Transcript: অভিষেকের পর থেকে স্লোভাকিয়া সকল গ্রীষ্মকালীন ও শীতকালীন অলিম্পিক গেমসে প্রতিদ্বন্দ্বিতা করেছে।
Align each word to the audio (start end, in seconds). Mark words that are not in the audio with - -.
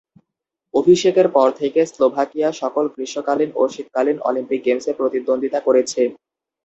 অভিষেকের 0.73 1.27
পর 1.35 1.47
থেকে 1.59 1.79
স্লোভাকিয়া 1.91 2.49
সকল 2.61 2.85
গ্রীষ্মকালীন 2.93 3.49
ও 3.55 3.63
শীতকালীন 3.73 4.17
অলিম্পিক 4.21 4.59
গেমসে 4.65 4.91
প্রতিদ্বন্দ্বিতা 4.99 5.59
করেছে। 5.67 6.01